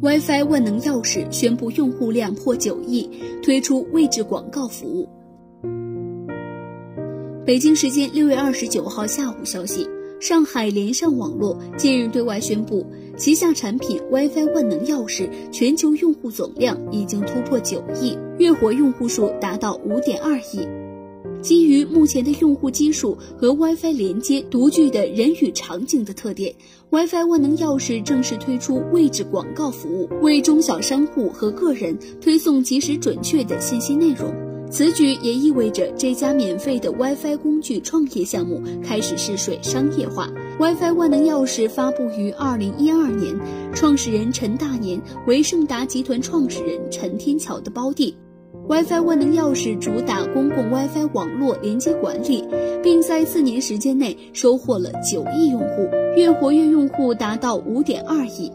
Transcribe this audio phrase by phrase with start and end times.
[0.00, 3.10] WiFi 万能钥匙宣布用户量破九亿，
[3.42, 5.08] 推出位置广告服务。
[7.44, 9.88] 北京时间六月二十九号下午消息，
[10.20, 20.64] 上海联上网络近日对外宣布，旗下产品 WiFi 万能钥匙全球用户总量已经突破九亿，月活用户数达到五点二亿。
[21.40, 26.54] 基于目前的用户基数和 WiFi 连接独具的人与场景的特点
[26.90, 34.34] ，WiFi 万能钥匙正式推出位置广告服务，为中小商户和个人推送及时准确的信息内容。
[34.70, 40.28] 此举也意味着这家免费的 WiFi 工具创业项目开始试水商业化。
[40.60, 43.40] WiFi 万能钥匙发布于2012年，
[43.74, 48.14] 创始人陈大年为盛达集团创始人陈天桥的胞弟。
[48.68, 52.46] WiFi 万能钥匙主打公共 WiFi 网络连接管理，
[52.82, 58.52] 并在四年时间内收获了九亿用户，月活跃用户达到五点二亿。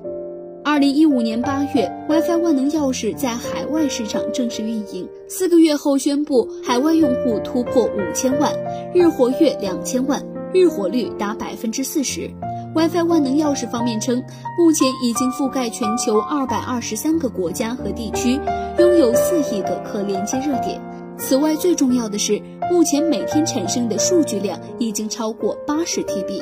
[0.64, 8.54] 二零一五年八月，WiFi 万能钥匙在海外市场正式运营，四个月后宣布海外用户突破五千万，
[8.94, 12.30] 日活跃两千万，日活率达百分之四十。
[12.76, 14.24] WiFi 万能钥匙方面称，
[14.58, 18.40] 目前已经覆盖全球二百二十三个国家和地区，
[18.80, 20.82] 拥有四亿个可连接热点。
[21.16, 26.42] 此外，最重要的是，目前每天产生的数据量已经超过八十 TB。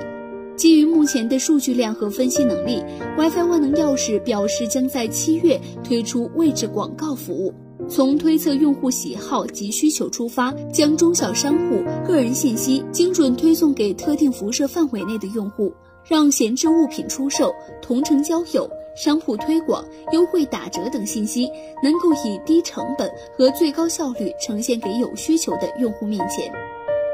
[0.56, 2.82] 基于目前的数据量和分析能力
[3.18, 7.54] ，WiFi 万能钥匙表示将在七月推出位置广告服务，
[7.90, 15.74] 从推测用户喜好及需求出发，将中小商户个人信息精准推送给特定辐射范围内的用户。
[16.06, 21.50] 让闲置物品出售、同城交友、商铺推广、优惠打折等信息
[21.84, 26.52] 能够以低成本和最高效率呈现给有需求的用户面前。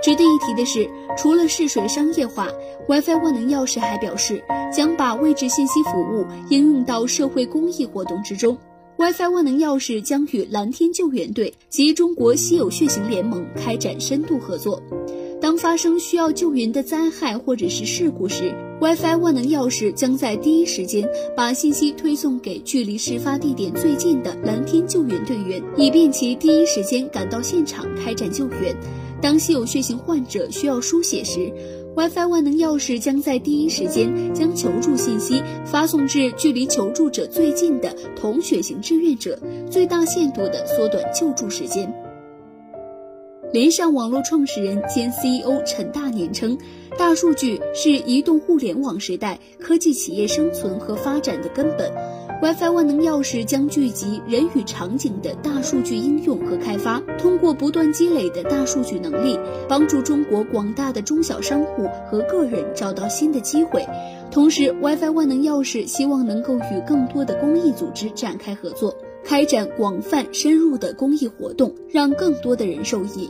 [0.04, 0.88] 值得一提的是，
[1.18, 2.48] 除了试水商业化
[2.88, 8.56] ，WiFi 万能钥匙还表示将把位置信息服务应用到社会公益活动之中。
[8.98, 14.82] WiFi 万能钥匙将与蓝天救援队及中国稀有血型联盟开展深度合作。
[15.40, 28.76] 当发生需要救援的灾害或者是事故时，WiFi 万能钥匙将在第一时间把信息推送给距离事发地点最近的蓝天救援队员，以便其第一时间赶到现场开展救援。
[29.22, 31.52] 当稀有血型患者需要输血时
[31.96, 41.92] ，WiFi 万能钥匙将在第一时间将求助信息发送至距离求助者最近的同血型志愿者，最大限度地缩短救助时间。
[43.54, 46.58] 联上网络创始人兼 CEO 陈大年称，
[46.98, 51.90] 大数据是移动互联网时代科技企业生存和发展的根本。
[52.42, 63.84] WiFi 万能钥匙将聚集人与场景的大数据应用和开发，通过不断积累的大数据能力，帮助中国广大的中小商户和个人找到新的机会。
[64.30, 68.94] 同时，WiFi 万能钥匙希望能够与更多的公益组织展开合作。
[69.28, 73.30] 开展广泛深入的公益活动，让更多的人受益。